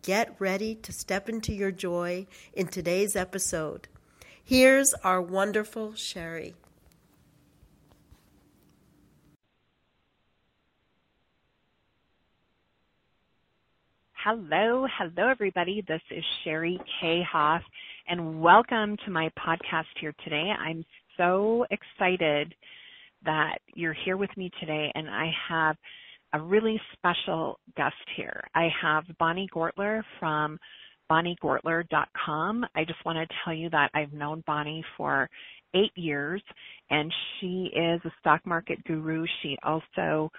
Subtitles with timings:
[0.00, 3.88] Get ready to step into your joy in today's episode.
[4.42, 6.54] Here's our wonderful Sherry.
[14.24, 15.80] Hello, hello everybody.
[15.86, 17.22] This is Sherry K.
[17.30, 17.62] Hoff
[18.08, 20.50] and welcome to my podcast here today.
[20.58, 20.84] I'm
[21.16, 22.52] so excited
[23.24, 25.76] that you're here with me today and I have
[26.32, 28.42] a really special guest here.
[28.56, 30.58] I have Bonnie Gortler from
[31.08, 32.66] bonniegortler.com.
[32.74, 35.30] I just want to tell you that I've known Bonnie for
[35.76, 36.42] eight years
[36.90, 39.26] and she is a stock market guru.
[39.42, 40.32] She also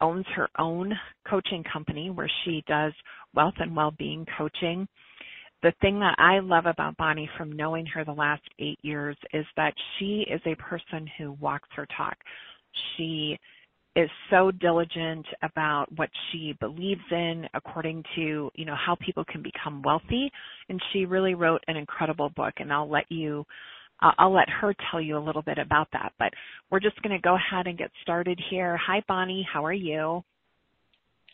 [0.00, 0.92] owns her own
[1.28, 2.92] coaching company where she does
[3.34, 4.86] wealth and well-being coaching.
[5.62, 9.44] The thing that I love about Bonnie from knowing her the last eight years is
[9.56, 12.16] that she is a person who walks her talk.
[12.96, 13.38] She
[13.96, 19.42] is so diligent about what she believes in according to, you know, how people can
[19.42, 20.30] become wealthy.
[20.68, 23.44] And she really wrote an incredible book and I'll let you
[24.02, 26.12] uh, I'll let her tell you a little bit about that.
[26.18, 26.32] But
[26.70, 28.76] we're just going to go ahead and get started here.
[28.76, 29.46] Hi, Bonnie.
[29.50, 30.22] How are you?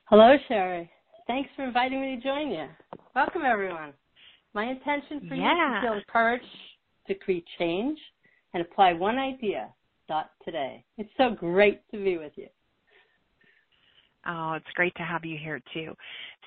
[0.06, 0.90] Hello, Sherry.
[1.26, 2.66] Thanks for inviting me to join you.
[3.14, 3.92] Welcome, everyone.
[4.52, 5.44] My intention for yeah.
[5.44, 6.42] you is to feel the courage
[7.08, 7.98] to create change
[8.52, 9.68] and apply one idea
[10.08, 10.84] dot today.
[10.98, 12.48] It's so great to be with you.
[14.26, 15.92] Oh, it's great to have you here too.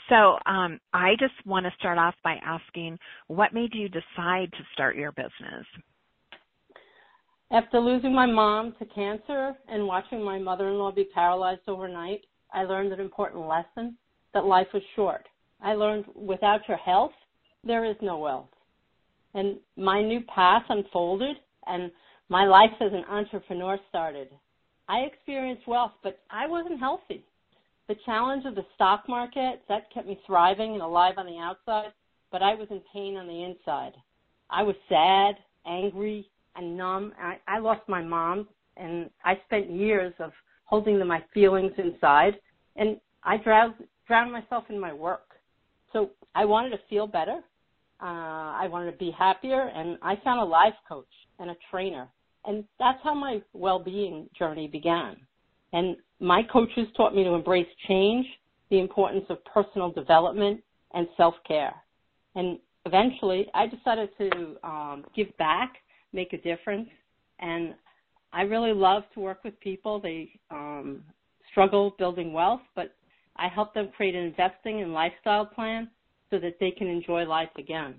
[0.09, 4.63] So, um, I just want to start off by asking what made you decide to
[4.73, 5.65] start your business?
[7.49, 12.91] After losing my mom to cancer and watching my mother-in-law be paralyzed overnight, I learned
[12.91, 13.97] an important lesson
[14.33, 15.25] that life was short.
[15.61, 17.13] I learned without your health,
[17.63, 18.49] there is no wealth.
[19.33, 21.37] And my new path unfolded
[21.67, 21.89] and
[22.27, 24.27] my life as an entrepreneur started.
[24.89, 27.23] I experienced wealth, but I wasn't healthy.
[27.87, 31.93] The challenge of the stock market, that kept me thriving and alive on the outside,
[32.29, 33.93] but I was in pain on the inside.
[34.49, 35.35] I was sad,
[35.65, 37.13] angry, and numb.
[37.21, 40.31] I, I lost my mom, and I spent years of
[40.65, 42.33] holding my feelings inside,
[42.75, 43.75] and I drowned,
[44.07, 45.29] drowned myself in my work.
[45.93, 47.39] So I wanted to feel better.
[48.01, 51.05] Uh, I wanted to be happier, and I found a life coach
[51.39, 52.07] and a trainer,
[52.45, 55.17] and that's how my well-being journey began.
[55.73, 58.25] And my coaches taught me to embrace change,
[58.69, 60.61] the importance of personal development,
[60.93, 61.73] and self-care.
[62.35, 65.73] And eventually, I decided to um, give back
[66.17, 66.89] make a difference.
[67.39, 67.75] And
[68.33, 70.01] I really love to work with people.
[70.01, 71.03] They um,
[71.51, 72.95] struggle building wealth, but
[73.37, 75.89] I help them create an investing and lifestyle plan
[76.29, 77.95] so that they can enjoy life again.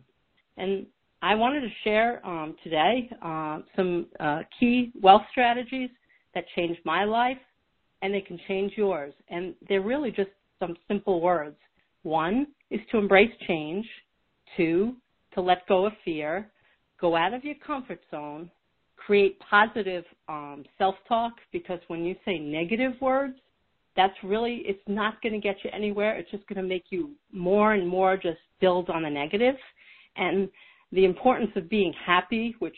[0.58, 0.84] And
[1.22, 5.90] I wanted to share um, today uh, some uh, key wealth strategies
[6.34, 7.38] that changed my life
[8.02, 9.14] and they can change yours.
[9.28, 11.56] And they're really just some simple words.
[12.02, 13.86] One is to embrace change.
[14.56, 14.96] Two,
[15.34, 16.50] to let go of fear
[17.00, 18.50] go out of your comfort zone,
[18.96, 23.34] create positive um, self-talk because when you say negative words,
[23.96, 26.16] that's really, it's not going to get you anywhere.
[26.16, 29.56] It's just going to make you more and more just build on the negative.
[30.16, 30.48] And
[30.92, 32.76] the importance of being happy, which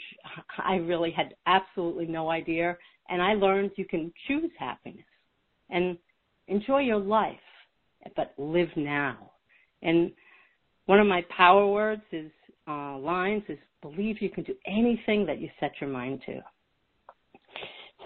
[0.59, 2.77] I really had absolutely no idea.
[3.09, 5.05] And I learned you can choose happiness
[5.69, 5.99] and
[6.49, 7.37] enjoy your life,
[8.17, 9.33] but live now.
[9.83, 10.13] And
[10.87, 12.31] one of my power words is
[12.67, 16.41] uh, lines is believe you can do anything that you set your mind to.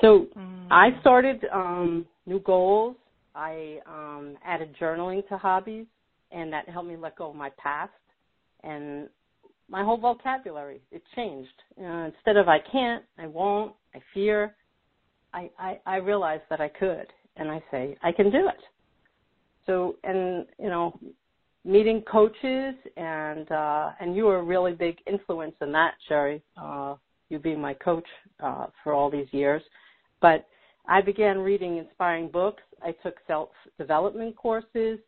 [0.01, 0.67] So mm.
[0.71, 2.97] I started um, new goals.
[3.35, 5.87] I um, added journaling to hobbies,
[6.31, 7.93] and that helped me let go of my past
[8.63, 9.09] and
[9.69, 10.81] my whole vocabulary.
[10.93, 11.49] It changed.
[11.81, 14.55] Uh, instead of I can't, I won't, I fear,
[15.33, 18.63] I, I, I realized that I could, and I say I can do it.
[19.67, 20.99] So, and you know,
[21.65, 26.95] meeting coaches and uh and you were a really big influence in that sherry uh
[27.31, 28.07] you being my coach
[28.43, 29.63] uh for all these years.
[30.21, 30.47] But
[30.87, 32.63] i began reading inspiring books.
[32.83, 34.99] I took self development courses.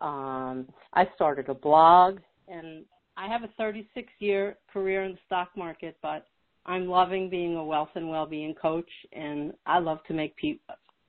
[0.00, 2.18] Um i started a blog
[2.48, 2.84] and
[3.16, 6.26] i have a 36 year career in the stock market but
[6.64, 10.58] i'm loving being a wealth and well-being coach and i love to make pe-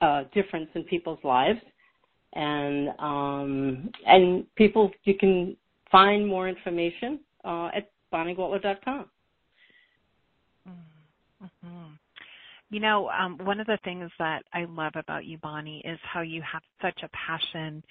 [0.02, 1.60] uh, difference in people's lives
[2.34, 5.56] and um, and people you can
[5.92, 9.06] find more information uh, at bonniegortler.com.
[10.68, 11.94] Mm-hmm.
[12.70, 16.22] You know, um, one of the things that I love about you, Bonnie, is how
[16.22, 17.82] you have such a passion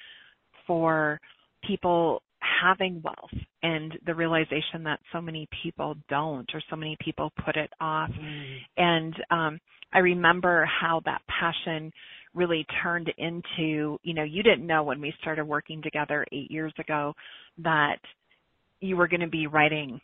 [0.67, 1.19] for
[1.67, 2.23] people
[2.63, 7.57] having wealth and the realization that so many people don't or so many people put
[7.57, 8.11] it off.
[8.11, 8.57] Mm.
[8.77, 9.61] And um
[9.93, 11.93] I remember how that passion
[12.37, 16.73] really turned into, you know, you didn't know when we started working together 8 years
[16.79, 17.15] ago
[17.63, 17.99] that
[18.81, 20.01] you were going to be writing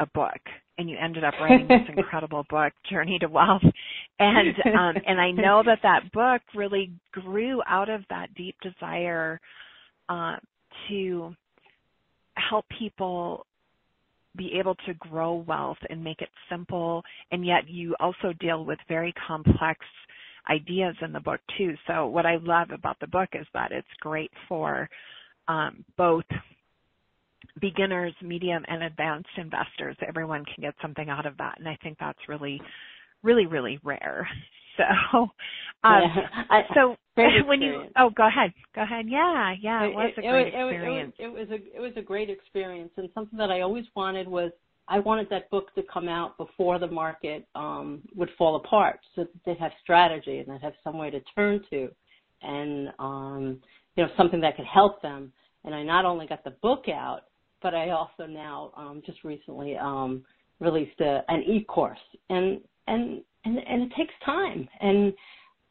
[0.00, 0.40] a book
[0.78, 3.62] and you ended up writing this incredible book journey to wealth.
[4.18, 9.40] And um and i know that that book really grew out of that deep desire
[10.08, 10.36] uh,
[10.88, 11.34] to
[12.34, 13.46] help people
[14.36, 17.02] be able to grow wealth and make it simple.
[17.32, 19.80] And yet you also deal with very complex
[20.48, 23.86] ideas in the book too so what i love about the book is that it's
[24.00, 24.88] great for
[25.48, 26.24] um, both
[27.60, 29.96] beginners, medium, and advanced investors.
[30.06, 32.60] Everyone can get something out of that, and I think that's really,
[33.22, 34.28] really, really rare.
[34.76, 35.30] So, um,
[35.84, 36.42] yeah.
[36.50, 36.96] I, so
[37.46, 39.06] when you oh, go ahead, go ahead.
[39.08, 41.14] Yeah, yeah, it was a great it, experience.
[41.18, 43.62] It, it, was, it was a it was a great experience, and something that I
[43.62, 44.52] always wanted was
[44.88, 49.22] I wanted that book to come out before the market um, would fall apart, so
[49.22, 51.88] that they'd have strategy and they'd have some way to turn to,
[52.42, 53.60] and um,
[53.96, 55.32] you know something that could help them.
[55.64, 57.22] And I not only got the book out,
[57.62, 60.24] but I also now um, just recently um,
[60.60, 61.98] released a, an e-course,
[62.30, 65.12] and and and and it takes time, and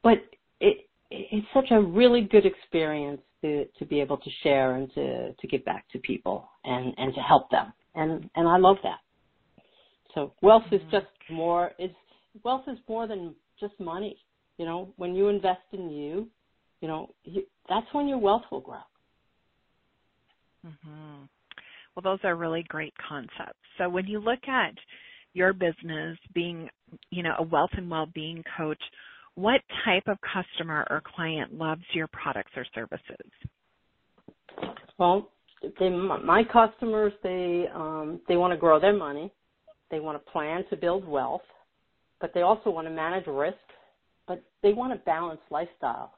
[0.04, 0.18] but
[0.60, 5.32] it it's such a really good experience to to be able to share and to
[5.34, 9.00] to give back to people and and to help them, and and I love that.
[10.16, 10.92] So wealth is mm-hmm.
[10.92, 11.92] just more is
[12.44, 14.18] wealth is more than just money.
[14.58, 16.28] You know, when you invest in you,
[16.82, 18.78] you know, you, that's when your wealth will grow.
[20.66, 21.24] Mm-hmm.
[21.96, 23.60] Well, those are really great concepts.
[23.78, 24.74] So when you look at
[25.34, 26.70] your business being,
[27.10, 28.82] you know, a wealth and well-being coach,
[29.36, 33.32] what type of customer or client loves your products or services?
[34.98, 35.30] Well,
[35.80, 39.32] they, my customers, they um, they want to grow their money,
[39.92, 41.42] they want to plan to build wealth,
[42.20, 43.58] but they also want to manage risk,
[44.28, 46.14] but they want a balanced lifestyle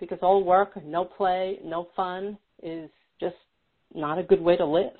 [0.00, 2.90] because all work, no play, no fun is
[3.20, 3.36] just
[3.94, 4.92] not a good way to live.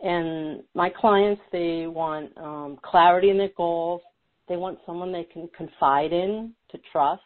[0.00, 4.02] And my clients, they want um, clarity in their goals.
[4.48, 7.22] They want someone they can confide in, to trust,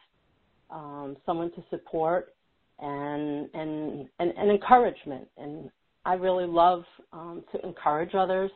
[0.70, 2.34] um, someone to support,
[2.78, 5.28] and, and and and encouragement.
[5.36, 5.70] And
[6.04, 8.50] I really love um, to encourage others.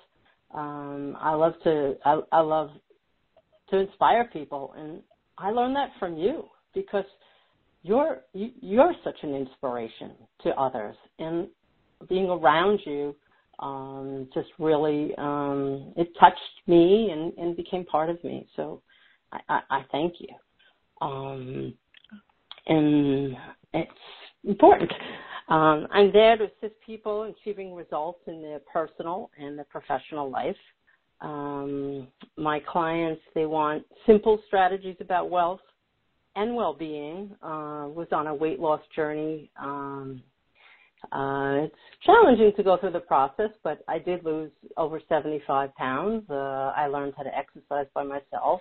[0.55, 2.71] Um, I love to I, I love
[3.71, 5.03] to inspire people, and
[5.37, 7.05] I learned that from you because
[7.83, 10.13] you're you, you're such an inspiration
[10.43, 11.49] to others, and
[12.09, 13.15] being around you
[13.59, 18.47] um, just really um, it touched me and, and became part of me.
[18.57, 18.83] So
[19.33, 20.29] I, I, I thank you.
[21.01, 21.75] Um,
[22.67, 23.37] and
[23.73, 23.91] it's
[24.45, 24.93] important.
[25.49, 30.31] Um, I'm there to assist people in achieving results in their personal and their professional
[30.31, 30.57] life.
[31.21, 35.61] Um, my clients, they want simple strategies about wealth
[36.37, 37.31] and well-being.
[37.43, 40.23] Uh, was on a weight loss journey um,
[41.13, 41.75] uh, it's
[42.05, 46.25] challenging to go through the process, but I did lose over 75 pounds.
[46.31, 48.61] Uh, I learned how to exercise by myself.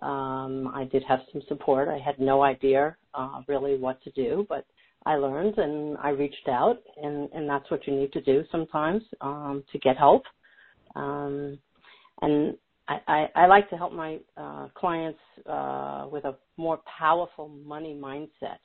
[0.00, 1.88] Um, I did have some support.
[1.88, 4.64] I had no idea uh, really what to do, but
[5.08, 9.02] I learned and I reached out, and, and that's what you need to do sometimes
[9.22, 10.22] um, to get help.
[10.94, 11.58] Um,
[12.20, 17.48] and I, I, I like to help my uh, clients uh, with a more powerful
[17.48, 18.58] money mindset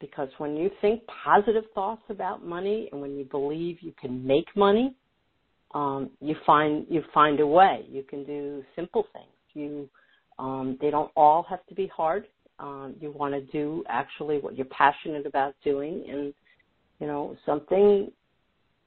[0.00, 4.46] because when you think positive thoughts about money and when you believe you can make
[4.54, 4.94] money,
[5.74, 7.84] um, you find you find a way.
[7.88, 9.26] You can do simple things.
[9.54, 9.88] You
[10.38, 12.26] um, they don't all have to be hard.
[12.58, 16.34] Um, you want to do actually what you're passionate about doing, and
[17.00, 18.10] you know something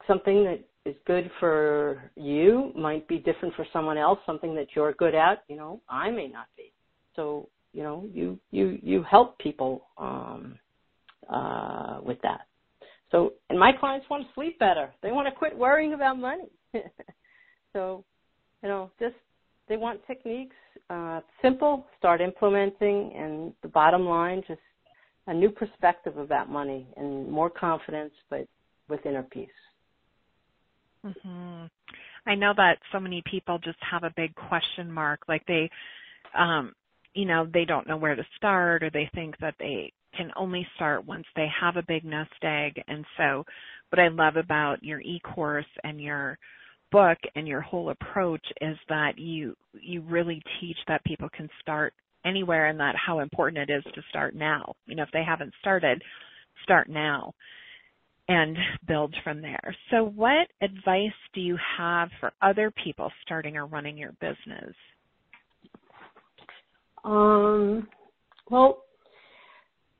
[0.07, 4.19] something that is good for you might be different for someone else.
[4.25, 6.71] Something that you're good at, you know, I may not be.
[7.15, 10.57] So you know, you you you help people um,
[11.29, 12.41] uh, with that.
[13.11, 14.91] So, and my clients want to sleep better.
[15.01, 16.49] They want to quit worrying about money.
[17.73, 18.03] so,
[18.61, 19.15] you know, just
[19.69, 20.55] they want techniques,
[20.89, 24.59] uh, simple, start implementing, and the bottom line, just
[25.27, 28.47] a new perspective about money and more confidence, but
[28.89, 29.49] with inner peace.
[31.05, 31.65] Mm-hmm.
[32.25, 35.69] I know that so many people just have a big question mark, like they,
[36.37, 36.73] um,
[37.13, 40.67] you know, they don't know where to start, or they think that they can only
[40.75, 42.81] start once they have a big nest egg.
[42.87, 43.45] And so
[43.89, 46.37] what I love about your e-course and your
[46.91, 51.93] book and your whole approach is that you you really teach that people can start
[52.25, 54.73] anywhere and that how important it is to start now.
[54.85, 56.03] You know, if they haven't started,
[56.63, 57.33] start now.
[58.29, 59.75] and build from there.
[59.91, 64.75] So, what advice do you have for other people starting or running your business?
[67.03, 67.87] Um,
[68.49, 68.83] well,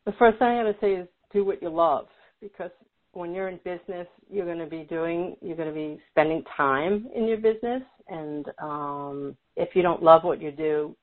[0.06, 2.08] the first thing I gotta say is do what you love
[2.42, 2.72] because
[3.18, 7.08] when you're in business, you're going to be doing, you're going to be spending time
[7.16, 7.82] in your business.
[8.08, 10.96] And um, if you don't love what you do,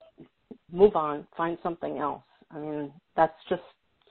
[0.73, 2.23] move on, find something else.
[2.53, 3.63] I mean, that's just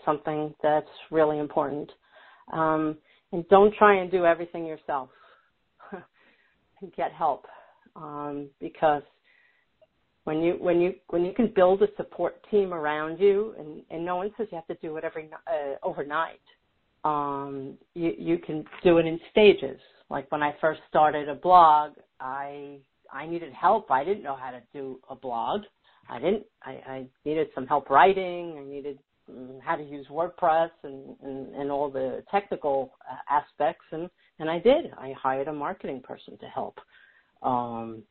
[0.03, 1.89] something that's really important.
[2.51, 2.97] Um,
[3.31, 5.09] and don't try and do everything yourself.
[6.97, 7.45] Get help
[7.95, 9.03] um, because
[10.25, 14.05] when you when you when you can build a support team around you, and, and
[14.05, 16.41] no one says you have to do it every uh, overnight
[17.03, 19.79] um, you, you can do it in stages.
[20.09, 22.77] Like when I first started a blog, I
[23.11, 23.91] I needed help.
[23.91, 25.61] I didn't know how to do a blog.
[26.09, 26.43] I didn't.
[26.63, 28.57] I, I needed some help writing.
[28.59, 33.85] I needed um, how to use WordPress and, and and all the technical uh, aspects,
[33.91, 34.91] and and I did.
[34.97, 36.79] I hired a marketing person to help.
[37.41, 38.03] Um,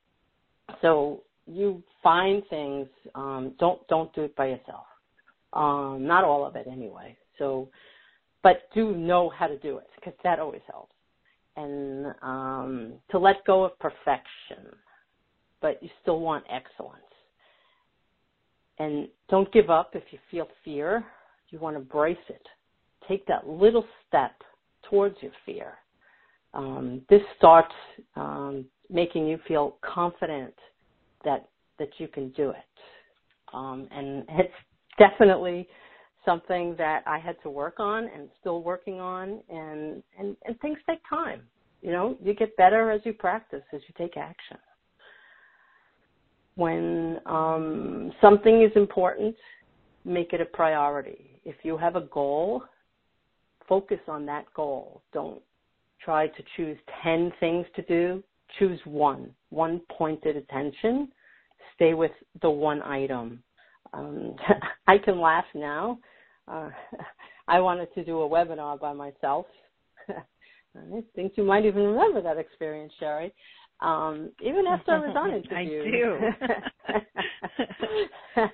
[0.81, 2.89] so you find things.
[3.15, 4.87] Um, don't don't do it by yourself.
[5.53, 7.17] Um, not all of it anyway.
[7.39, 7.69] So
[8.43, 10.95] but do know how to do it because that always helps.
[11.57, 14.75] And um, to let go of perfection,
[15.61, 17.03] but you still want excellence.
[18.79, 21.05] And don't give up if you feel fear.
[21.51, 22.47] You want to brace it.
[23.07, 24.33] Take that little step
[24.89, 25.75] towards your fear.
[26.55, 27.75] Um, this starts
[28.17, 30.55] um, making you feel confident
[31.25, 32.57] that that you can do it.
[33.53, 34.53] Um, and it's
[34.99, 35.69] definitely
[36.25, 40.79] something that I had to work on and still working on and, and, and things
[40.89, 41.43] take time.
[41.81, 44.57] You know, you get better as you practice, as you take action.
[46.55, 49.35] When um, something is important,
[50.05, 51.41] make it a priority.
[51.45, 52.63] If you have a goal,
[53.69, 55.03] focus on that goal.
[55.13, 55.41] Don't
[56.05, 58.23] try to choose 10 things to do.
[58.59, 61.09] Choose one, one pointed attention.
[61.75, 62.13] Stay with
[62.43, 63.43] the one item.
[63.93, 64.37] Um,
[64.87, 65.99] I can laugh now
[66.49, 66.71] uh,
[67.49, 69.47] I wanted to do a webinar by myself.
[70.09, 73.33] I think you might even remember that experience, Sherry.
[73.81, 75.83] Um, even after I was on interview.
[76.87, 77.01] I
[78.37, 78.47] do.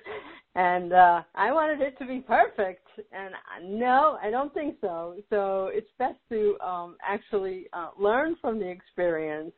[0.55, 5.15] and uh, I wanted it to be perfect, and no, I don't think so.
[5.29, 9.51] So it's best to um, actually uh, learn from the experience,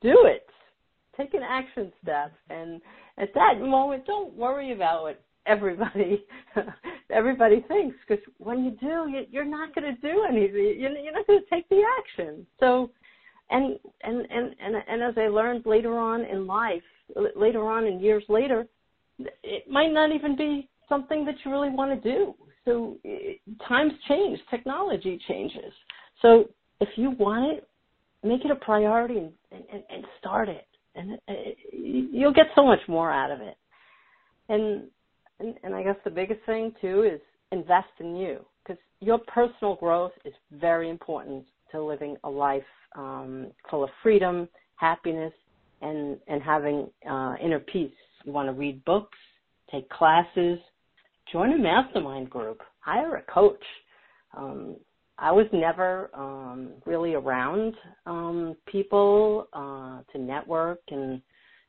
[0.00, 0.46] do it,
[1.16, 2.80] take an action step, and
[3.18, 6.24] at that moment, don't worry about what everybody
[7.10, 10.76] everybody thinks because when you do you, are not going to do anything.
[10.78, 12.46] You're not going to take the action.
[12.60, 12.90] So
[13.50, 16.82] and and and and and as i learned later on in life
[17.34, 18.66] later on in years later
[19.42, 22.34] it might not even be something that you really want to do.
[22.64, 25.72] So it, times change technology changes.
[26.22, 26.44] So
[26.80, 27.68] if you want it
[28.24, 29.18] make it a priority
[29.52, 30.66] and and, and start it.
[30.94, 31.58] And it, it,
[32.12, 33.56] you'll get so much more out of it.
[34.48, 34.84] And
[35.40, 37.20] and, and I guess the biggest thing too is
[37.52, 42.62] invest in you because your personal growth is very important to living a life
[42.96, 45.32] um, full of freedom, happiness,
[45.82, 47.92] and and having uh, inner peace.
[48.24, 49.18] You want to read books,
[49.70, 50.58] take classes,
[51.32, 53.62] join a mastermind group, hire a coach.
[54.36, 54.76] Um,
[55.18, 57.74] I was never um, really around
[58.06, 61.20] um, people uh, to network and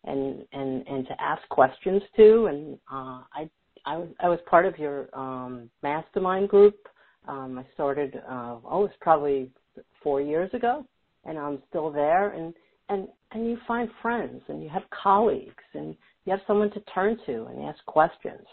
[0.05, 3.49] and and and to ask questions to, and uh, I
[3.85, 6.87] I was I was part of your um, mastermind group.
[7.27, 9.51] Um, I started uh, oh, it's probably
[10.03, 10.85] four years ago,
[11.25, 12.31] and I'm still there.
[12.31, 12.53] And
[12.89, 17.17] and and you find friends, and you have colleagues, and you have someone to turn
[17.25, 18.45] to and ask questions.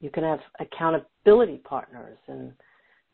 [0.00, 2.52] You can have accountability partners, and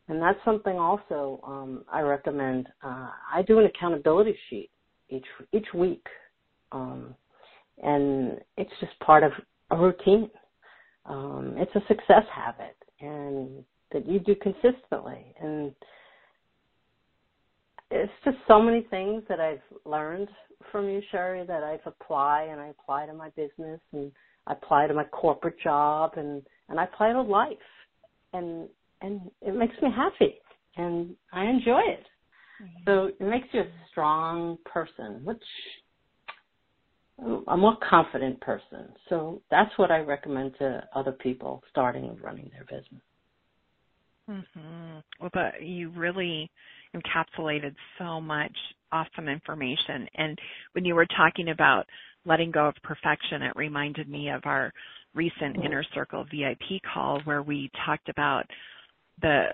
[0.09, 2.67] and that's something also um, I recommend.
[2.83, 4.69] Uh, I do an accountability sheet
[5.09, 6.05] each each week,
[6.71, 7.15] um,
[7.81, 9.31] and it's just part of
[9.71, 10.29] a routine
[11.05, 15.73] um, it's a success habit and that you do consistently and
[17.93, 20.27] it's just so many things that I've learned
[20.71, 24.11] from you, Sherry, that I've apply and I apply to my business and
[24.47, 27.57] I apply to my corporate job and and I apply to life,
[28.33, 28.67] and
[29.01, 30.35] and it makes me happy
[30.77, 32.05] and I enjoy it.
[32.61, 32.83] Mm-hmm.
[32.85, 35.43] So it makes you a strong person, which
[37.47, 38.89] a more confident person.
[39.09, 43.01] So that's what I recommend to other people starting and running their business.
[44.29, 44.99] Mm-hmm.
[45.19, 46.49] Well, but you really
[46.95, 48.55] encapsulated so much
[48.91, 50.07] awesome information.
[50.15, 50.39] And
[50.73, 51.85] when you were talking about
[52.25, 54.71] letting go of perfection, it reminded me of our
[55.13, 58.45] recent Inner Circle VIP call where we talked about
[59.21, 59.47] the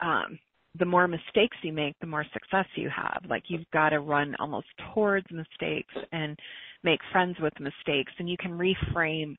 [0.00, 0.38] um,
[0.78, 3.22] the more mistakes you make, the more success you have.
[3.28, 6.38] Like you've got to run almost towards mistakes and
[6.82, 9.36] make friends with mistakes and you can reframe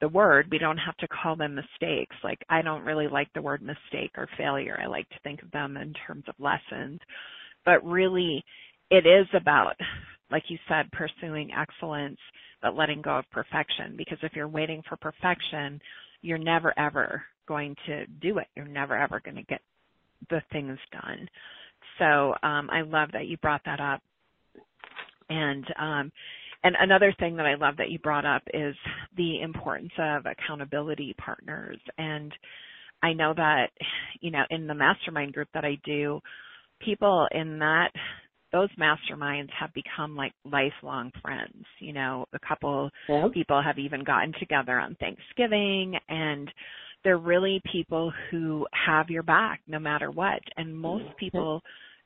[0.00, 0.48] the word.
[0.50, 2.16] We don't have to call them mistakes.
[2.24, 4.78] Like I don't really like the word mistake or failure.
[4.82, 7.00] I like to think of them in terms of lessons.
[7.64, 8.44] But really
[8.90, 9.74] it is about
[10.30, 12.18] like you said pursuing excellence
[12.62, 15.80] but letting go of perfection because if you're waiting for perfection,
[16.22, 18.46] you're never ever going to do it.
[18.54, 19.60] You're never ever going to get
[20.30, 21.28] the things done.
[21.98, 24.00] So um, I love that you brought that up.
[25.28, 26.12] And um,
[26.64, 28.74] and another thing that I love that you brought up is
[29.16, 31.78] the importance of accountability partners.
[31.98, 32.32] And
[33.02, 33.70] I know that
[34.20, 36.20] you know in the mastermind group that I do,
[36.80, 37.90] people in that
[38.52, 41.64] those masterminds have become like lifelong friends.
[41.80, 43.32] You know, a couple yep.
[43.32, 46.50] people have even gotten together on Thanksgiving and
[47.02, 50.40] they're really people who have your back no matter what.
[50.56, 51.62] And most people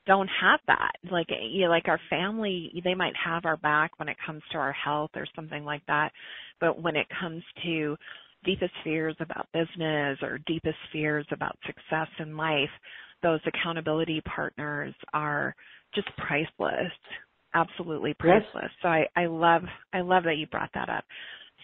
[0.07, 0.93] don't have that.
[1.11, 4.59] Like you know, like our family, they might have our back when it comes to
[4.59, 6.13] our health or something like that.
[6.61, 7.97] But when it comes to
[8.45, 12.71] deepest fears about business or deepest fears about success in life,
[13.23, 15.55] those accountability partners are
[15.95, 16.93] just priceless.
[17.55, 18.45] Absolutely priceless.
[18.55, 18.71] Yes.
[18.83, 21.05] So I, I love I love that you brought that up.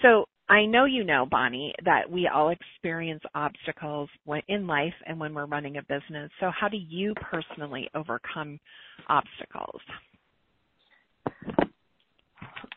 [0.01, 4.09] So I know you know, Bonnie, that we all experience obstacles
[4.49, 6.31] in life and when we're running a business.
[6.41, 8.59] So, how do you personally overcome
[9.09, 9.81] obstacles?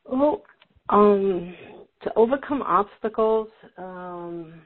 [0.05, 0.43] Well,
[0.89, 1.55] um,
[2.03, 4.61] to overcome obstacles, um,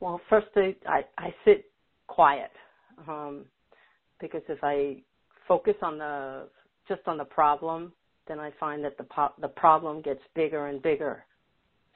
[0.00, 1.66] well, first I, I, sit
[2.06, 2.50] quiet
[3.08, 3.44] um,
[4.20, 5.02] because if I
[5.48, 6.48] focus on the
[6.88, 7.92] just on the problem,
[8.28, 11.24] then I find that the po- the problem gets bigger and bigger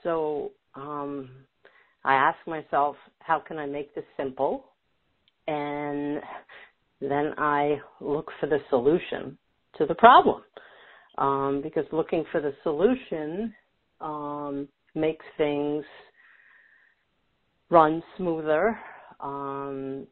[0.07, 1.29] so um,
[2.05, 4.67] I ask myself, how can I make this simple?
[5.49, 6.21] And
[7.01, 9.37] then I look for the solution
[9.79, 10.43] to the problem.
[11.19, 13.53] Um, because looking for the solution
[14.01, 15.85] um, makes things
[17.69, 18.79] run smoother.
[19.19, 20.07] Um,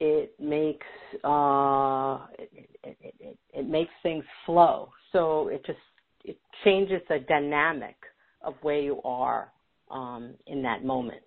[0.00, 0.86] it makes
[1.24, 4.90] uh, it, it, it, it makes things flow.
[5.12, 5.78] So it just
[6.24, 7.96] it changes the dynamic
[8.44, 9.52] of where you are
[9.90, 11.22] um, in that moment.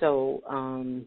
[0.00, 1.06] So, um,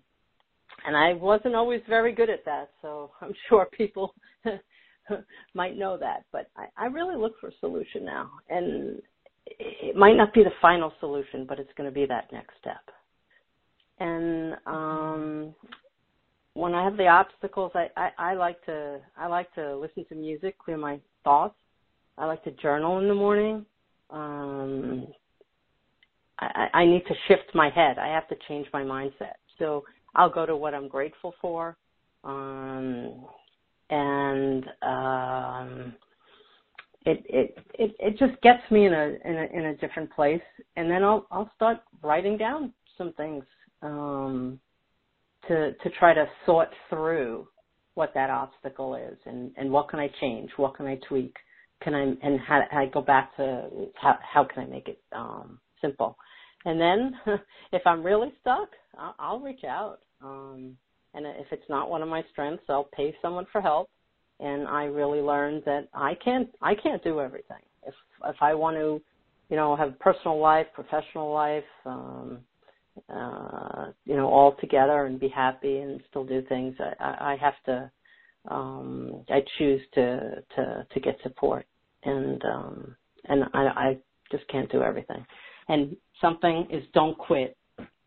[0.85, 4.13] and I wasn't always very good at that, so I'm sure people
[5.53, 6.25] might know that.
[6.31, 9.01] But I, I really look for a solution now, and
[9.45, 12.81] it might not be the final solution, but it's going to be that next step.
[13.99, 15.55] And um,
[16.53, 20.15] when I have the obstacles, I, I, I like to I like to listen to
[20.15, 21.55] music, clear my thoughts.
[22.17, 23.65] I like to journal in the morning
[24.09, 25.07] um,
[26.39, 27.97] I, I need to shift my head.
[27.97, 29.35] I have to change my mindset.
[29.59, 29.83] So
[30.15, 31.77] I'll go to what I'm grateful for,
[32.23, 33.25] um,
[33.89, 35.93] and um,
[37.05, 40.41] it, it it it just gets me in a in a in a different place.
[40.75, 43.43] And then I'll I'll start writing down some things
[43.81, 44.59] um,
[45.47, 47.47] to to try to sort through
[47.93, 51.35] what that obstacle is and and what can I change, what can I tweak
[51.81, 55.59] can I and how, I go back to how how can I make it um,
[55.81, 56.17] simple,
[56.65, 57.15] and then
[57.71, 59.99] if I'm really stuck, I'll, I'll reach out.
[60.23, 60.77] Um,
[61.13, 63.89] and if it's not one of my strengths, I'll pay someone for help.
[64.41, 67.61] And I really learned that I can't I can't do everything.
[67.87, 67.93] If
[68.25, 69.01] if I want to,
[69.49, 72.39] you know, have a personal life, professional life, um,
[73.13, 77.55] uh, you know, all together and be happy and still do things, I, I have
[77.65, 77.89] to
[78.49, 81.65] um, I choose to to to get support,
[82.03, 83.97] and um, and I, I
[84.31, 85.25] just can't do everything.
[85.67, 87.57] And something is don't quit.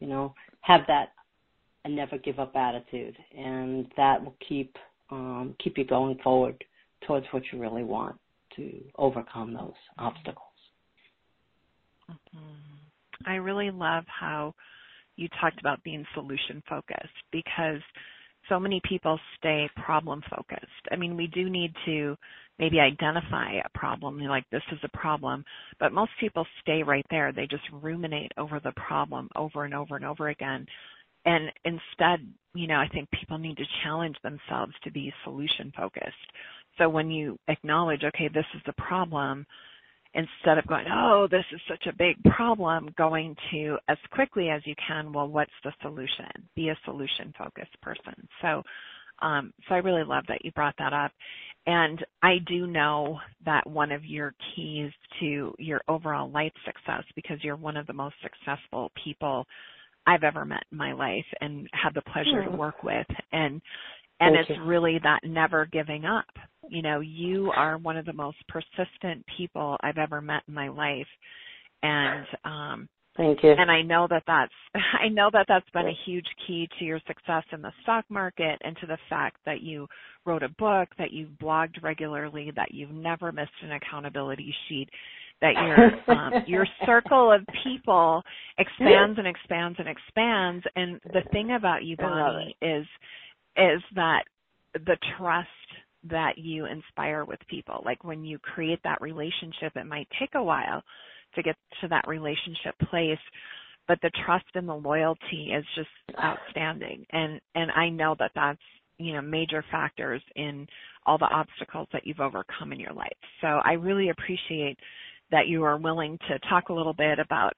[0.01, 1.13] You know, have that
[1.85, 4.77] and never give up attitude, and that will keep
[5.11, 6.63] um, keep you going forward
[7.07, 8.17] towards what you really want
[8.57, 10.45] to overcome those obstacles.
[12.11, 13.27] Mm-hmm.
[13.27, 14.55] I really love how
[15.17, 17.81] you talked about being solution focused because
[18.49, 20.65] so many people stay problem focused.
[20.91, 22.17] I mean, we do need to
[22.59, 25.45] maybe identify a problem, like this is a problem,
[25.79, 27.33] but most people stay right there.
[27.33, 30.67] They just ruminate over the problem over and over and over again.
[31.25, 36.15] And instead, you know, I think people need to challenge themselves to be solution focused.
[36.79, 39.47] So when you acknowledge, okay, this is the problem,
[40.15, 44.63] instead of going, oh, this is such a big problem, going to as quickly as
[44.65, 46.27] you can, well, what's the solution?
[46.57, 48.29] Be a solution focused person.
[48.43, 48.63] So,
[49.21, 51.13] um, so I really love that you brought that up.
[51.67, 54.91] And I do know that one of your keys
[55.21, 59.47] to your overall life success, because you're one of the most successful people
[60.07, 63.07] I've ever met in my life and had the pleasure to work with.
[63.33, 63.61] And
[64.21, 64.65] And Thank it's you.
[64.65, 66.27] really that never giving up.
[66.69, 70.69] You know, you are one of the most persistent people I've ever met in my
[70.69, 71.07] life.
[71.83, 73.51] And um Thank you.
[73.51, 77.01] and I know that that's I know that that's been a huge key to your
[77.07, 79.89] success in the stock market and to the fact that you
[80.25, 84.89] wrote a book, that you've blogged regularly, that you've never missed an accountability sheet,
[85.41, 88.23] that your um, your circle of people
[88.59, 90.65] expands and expands and expands.
[90.77, 92.87] And the thing about you, Bonnie, is
[93.57, 94.25] is that
[94.75, 95.49] the trust
[96.05, 97.83] that you inspire with people.
[97.85, 100.83] Like when you create that relationship, it might take a while
[101.35, 103.19] to get to that relationship place
[103.89, 105.89] but the trust and the loyalty is just
[106.23, 108.61] outstanding and and I know that that's
[108.99, 110.67] you know major factors in
[111.07, 113.17] all the obstacles that you've overcome in your life.
[113.41, 114.77] So I really appreciate
[115.31, 117.55] that you are willing to talk a little bit about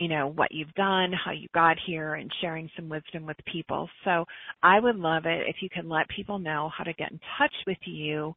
[0.00, 3.88] you know what you've done, how you got here and sharing some wisdom with people.
[4.04, 4.24] So
[4.62, 7.54] I would love it if you could let people know how to get in touch
[7.66, 8.34] with you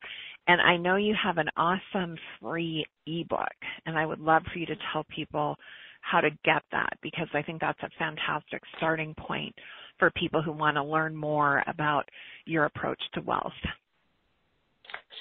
[0.48, 3.48] and I know you have an awesome free ebook,
[3.86, 5.56] and I would love for you to tell people
[6.02, 9.56] how to get that because I think that's a fantastic starting point
[10.00, 12.10] for people who want to learn more about
[12.46, 13.54] your approach to wealth.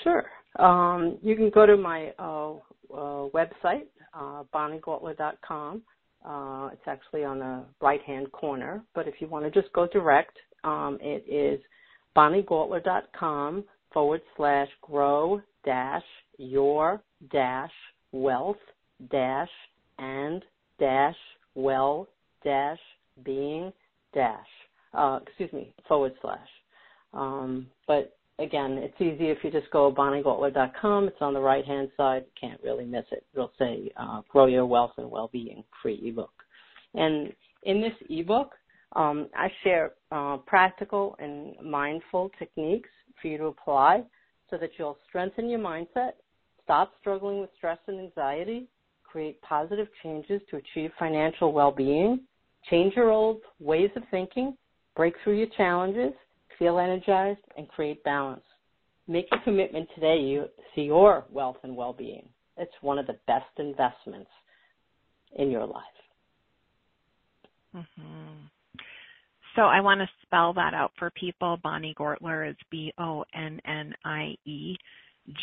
[0.03, 0.25] Sure.
[0.59, 2.55] Um, you can go to my uh,
[2.93, 5.83] uh, website, uh, bonniegortler.com.
[6.25, 10.37] Uh, it's actually on the right-hand corner, but if you want to just go direct,
[10.65, 11.61] um, it is
[12.17, 16.03] bonniegortler.com forward slash grow dash
[16.39, 17.71] your dash
[18.13, 18.57] wealth
[19.11, 19.49] dash
[19.99, 20.45] and
[20.79, 21.17] dash
[21.55, 22.09] well
[22.45, 22.79] dash
[23.25, 23.73] being
[24.15, 24.47] dash
[24.95, 26.49] uh, excuse me forward slash.
[27.15, 31.89] Um, but again it's easy if you just go bonniegortler.com it's on the right hand
[31.97, 32.25] side.
[32.27, 33.25] You can't really miss it.
[33.35, 36.33] It'll say uh, grow your wealth and well-being free ebook.
[36.95, 37.33] And
[37.65, 38.53] in this ebook
[38.95, 44.05] um, I share uh, practical and mindful techniques for you to apply
[44.51, 46.13] so that you'll strengthen your mindset,
[46.63, 48.69] stop struggling with stress and anxiety,
[49.03, 52.21] create positive changes to achieve financial well-being,
[52.69, 54.57] change your old ways of thinking,
[54.95, 56.13] break through your challenges,
[56.59, 58.43] feel energized, and create balance.
[59.09, 60.39] Make a commitment today
[60.75, 62.29] to your wealth and well-being.
[62.57, 64.31] It's one of the best investments
[65.37, 65.83] in your life.
[67.75, 68.47] Mm-hmm.
[69.57, 71.59] So I want to spell that out for people.
[71.63, 74.77] Bonnie Gortler is B O N N I E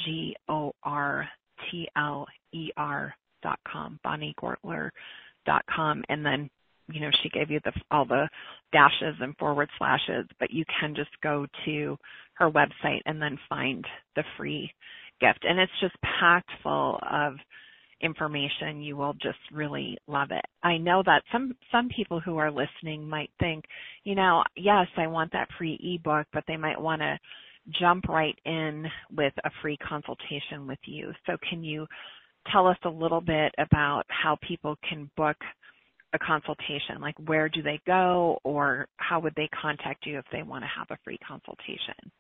[0.06, 1.28] G O R
[1.70, 4.00] T L E R dot com.
[4.04, 4.90] Bonnie Gortler
[5.46, 6.50] dot com, and then
[6.92, 8.28] you know she gave you the all the
[8.72, 11.98] dashes and forward slashes, but you can just go to
[12.36, 14.72] her website and then find the free
[15.22, 17.36] gift, and it's just packed full of
[18.02, 18.82] information.
[18.82, 20.46] You will just really love it.
[20.64, 23.66] I know that some some people who are listening might think
[24.04, 27.20] you know yes i want that free ebook but they might want to
[27.80, 31.12] jump right in with a free consultation with you.
[31.26, 31.86] So can you
[32.52, 35.38] tell us a little bit about how people can book
[36.14, 40.44] a consultation like where do they go or how would they contact you if they
[40.44, 42.12] want to have a free consultation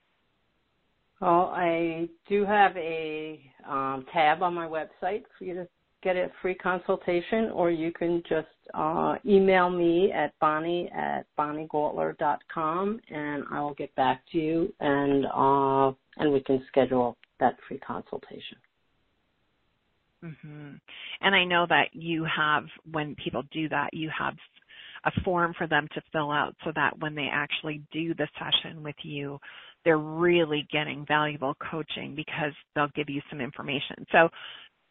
[1.20, 5.68] well, I do have a um, tab on my website for you to
[6.02, 13.02] get a free consultation, or you can just uh, email me at bonnie at bonniegortler.com,
[13.10, 17.80] and I will get back to you, and uh, and we can schedule that free
[17.80, 18.58] consultation.
[20.24, 20.72] Mm-hmm.
[21.22, 24.36] And I know that you have, when people do that, you have
[25.06, 28.84] a form for them to fill out so that when they actually do the session
[28.84, 29.40] with you,
[29.86, 34.06] they're really getting valuable coaching because they'll give you some information.
[34.12, 34.28] So,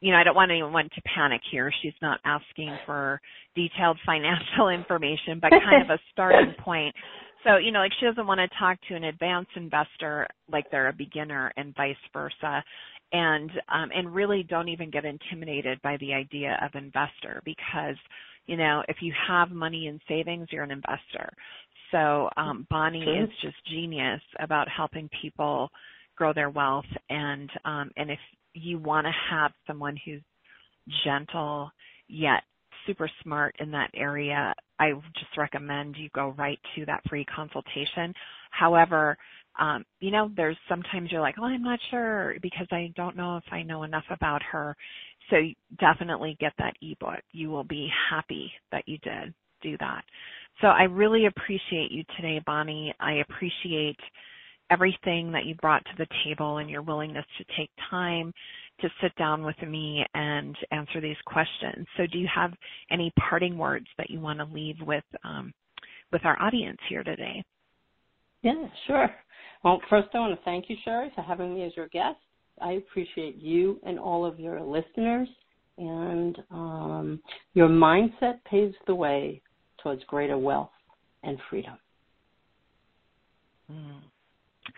[0.01, 1.71] you know, I don't want anyone to panic here.
[1.83, 3.21] She's not asking for
[3.55, 6.95] detailed financial information, but kind of a starting point.
[7.45, 10.89] So, you know, like she doesn't want to talk to an advanced investor like they're
[10.89, 12.65] a beginner and vice versa.
[13.13, 17.97] And um, and really don't even get intimidated by the idea of investor because
[18.47, 21.33] you know if you have money in savings, you're an investor.
[21.91, 25.71] So um, Bonnie is just genius about helping people
[26.17, 28.19] grow their wealth, and um, and if
[28.53, 30.23] you want to have someone who's
[31.05, 31.71] gentle
[32.09, 32.43] yet
[32.87, 38.15] super smart in that area, I just recommend you go right to that free consultation.
[38.51, 39.17] However,
[39.59, 43.37] um, you know, there's sometimes you're like, oh, I'm not sure because I don't know
[43.37, 44.77] if I know enough about her.
[45.31, 45.37] So
[45.81, 47.21] definitely get that ebook.
[47.33, 50.03] You will be happy that you did do that.
[50.61, 52.95] So I really appreciate you today, Bonnie.
[53.01, 53.99] I appreciate
[54.71, 58.33] everything that you brought to the table and your willingness to take time
[58.81, 61.87] to sit down with me and answer these questions.
[61.97, 62.53] So do you have
[62.91, 65.53] any parting words that you want to leave with um,
[66.13, 67.43] with our audience here today?
[68.43, 69.11] Yeah, sure.
[69.65, 72.19] Well, first, I want to thank you, Sherry, for having me as your guest.
[72.61, 75.29] I appreciate you and all of your listeners,
[75.79, 77.21] and um,
[77.55, 79.41] your mindset paves the way
[79.83, 80.71] towards greater wealth
[81.23, 81.77] and freedom.
[83.71, 84.01] Mm,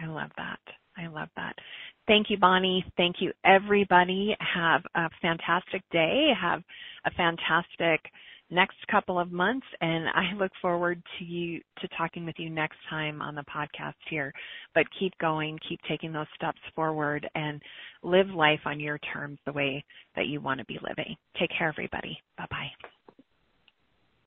[0.00, 0.60] I love that.
[0.96, 1.54] I love that.
[2.06, 2.84] Thank you, Bonnie.
[2.96, 4.36] Thank you, everybody.
[4.54, 6.30] Have a fantastic day.
[6.38, 6.62] Have
[7.06, 8.00] a fantastic
[8.50, 12.78] next couple of months and I look forward to you to talking with you next
[12.88, 14.32] time on the podcast here.
[14.74, 17.60] But keep going, keep taking those steps forward and
[18.02, 19.84] live life on your terms the way
[20.16, 21.16] that you want to be living.
[21.38, 22.18] Take care everybody.
[22.36, 22.88] Bye-bye.